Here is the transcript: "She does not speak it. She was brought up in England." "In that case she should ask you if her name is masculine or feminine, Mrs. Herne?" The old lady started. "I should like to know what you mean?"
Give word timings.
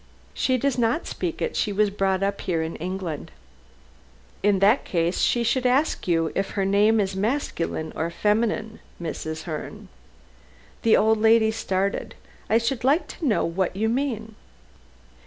"She 0.33 0.57
does 0.57 0.79
not 0.79 1.05
speak 1.05 1.43
it. 1.43 1.55
She 1.55 1.71
was 1.71 1.91
brought 1.91 2.23
up 2.23 2.49
in 2.49 2.75
England." 2.77 3.29
"In 4.41 4.57
that 4.57 4.83
case 4.83 5.19
she 5.19 5.43
should 5.43 5.67
ask 5.67 6.07
you 6.07 6.31
if 6.33 6.49
her 6.57 6.65
name 6.65 6.99
is 6.99 7.15
masculine 7.15 7.93
or 7.95 8.09
feminine, 8.09 8.79
Mrs. 8.99 9.43
Herne?" 9.43 9.89
The 10.81 10.97
old 10.97 11.19
lady 11.19 11.51
started. 11.51 12.15
"I 12.49 12.57
should 12.57 12.83
like 12.83 13.07
to 13.09 13.25
know 13.27 13.45
what 13.45 13.75
you 13.75 13.89
mean?" 13.89 14.33